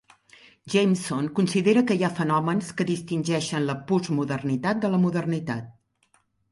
Jameson 0.73 1.27
considera 1.41 1.83
que 1.91 1.99
hi 1.99 2.07
ha 2.07 2.11
fenòmens 2.21 2.73
que 2.81 2.89
distingeixen 2.91 3.69
la 3.69 3.79
postmodernitat 3.93 4.85
de 4.87 4.97
la 4.97 5.05
modernitat. 5.07 5.75